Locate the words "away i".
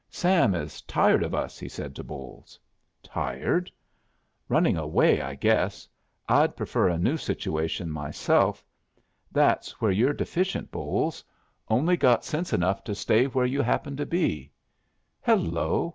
4.75-5.35